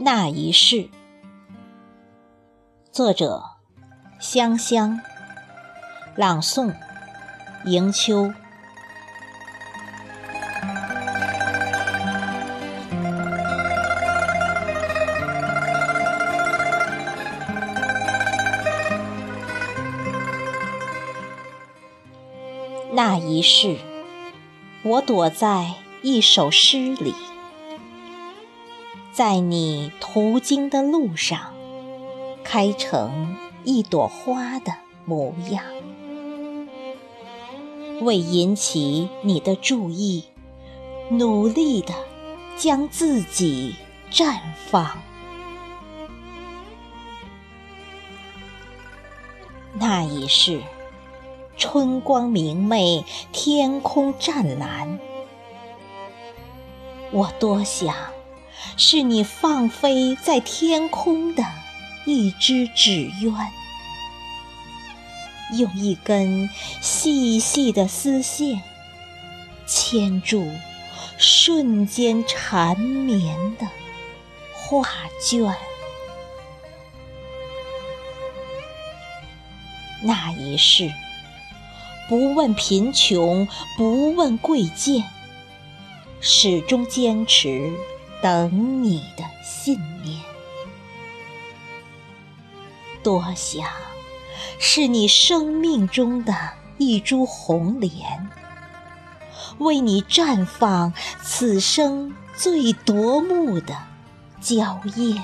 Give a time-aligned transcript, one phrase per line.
[0.00, 0.88] 那一世，
[2.92, 3.42] 作者：
[4.20, 5.00] 香香，
[6.14, 6.72] 朗诵：
[7.64, 8.32] 迎秋。
[22.92, 23.76] 那一世，
[24.84, 27.12] 我躲在一首诗里。
[29.18, 31.52] 在你途经的路上，
[32.44, 34.72] 开成一朵花的
[35.04, 35.64] 模样。
[38.02, 40.26] 为引起你的注意，
[41.10, 41.92] 努力的
[42.56, 43.74] 将自己
[44.08, 44.38] 绽
[44.70, 44.96] 放。
[49.72, 50.60] 那一世，
[51.56, 55.00] 春光明媚，天空湛蓝，
[57.10, 57.96] 我多想。
[58.76, 61.44] 是你放飞在天空的
[62.04, 63.34] 一只纸鸢，
[65.56, 66.48] 用一根
[66.80, 68.62] 细细的丝线
[69.66, 70.46] 牵住
[71.16, 73.66] 瞬间缠绵的
[74.54, 74.86] 画
[75.24, 75.54] 卷。
[80.00, 80.92] 那一世，
[82.08, 85.02] 不问贫穷，不问贵贱，
[86.20, 87.72] 始终坚持。
[88.20, 90.20] 等你的信念，
[93.02, 93.64] 多想
[94.58, 96.34] 是你生命中的
[96.78, 98.28] 一株红莲，
[99.58, 103.76] 为你绽放此生最夺目的
[104.40, 105.22] 娇艳。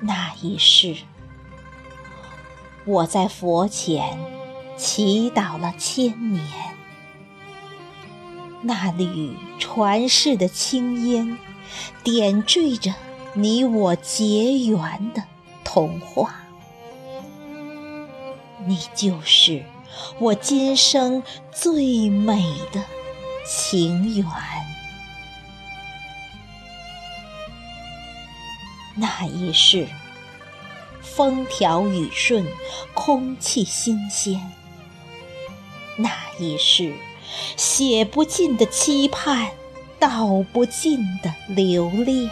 [0.00, 0.98] 那一世，
[2.84, 4.18] 我在佛前
[4.76, 6.73] 祈祷了千年。
[8.66, 11.36] 那缕传世的青烟，
[12.02, 12.94] 点缀着
[13.34, 15.24] 你我结缘的
[15.62, 16.34] 童话。
[18.66, 19.66] 你就是
[20.18, 21.22] 我今生
[21.52, 22.42] 最美
[22.72, 22.82] 的
[23.46, 24.26] 情缘。
[28.94, 29.86] 那一世，
[31.02, 32.46] 风调雨顺，
[32.94, 34.40] 空气新鲜。
[35.98, 36.94] 那一世。
[37.56, 39.50] 写不尽的期盼，
[39.98, 42.30] 道不尽的留恋。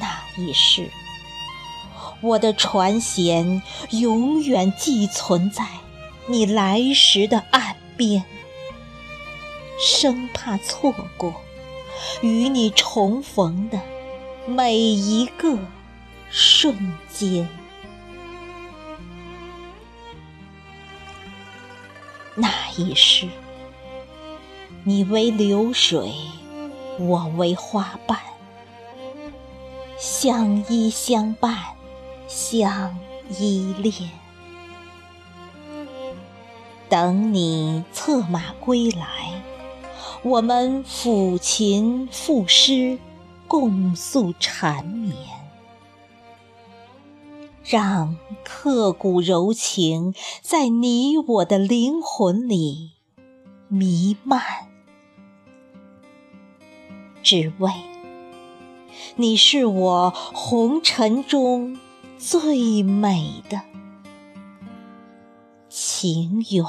[0.00, 0.90] 那一世，
[2.20, 5.64] 我的船舷永远寄存在
[6.26, 8.24] 你来时的岸边，
[9.80, 11.34] 生怕错过
[12.20, 13.80] 与你重逢的
[14.46, 15.58] 每一个
[16.30, 17.48] 瞬间。
[22.40, 23.26] 那一世，
[24.84, 26.12] 你为流水，
[26.96, 28.16] 我为花瓣，
[29.98, 31.58] 相依相伴，
[32.28, 32.96] 相
[33.28, 33.92] 依恋。
[36.88, 39.42] 等你策马归来，
[40.22, 43.00] 我们抚琴赋诗，
[43.48, 45.37] 共诉缠绵。
[47.68, 52.92] 让刻骨柔情在你我的灵魂里
[53.68, 54.40] 弥漫，
[57.22, 57.70] 只为
[59.16, 61.78] 你是我红尘中
[62.16, 63.60] 最美的
[65.68, 66.64] 情缘。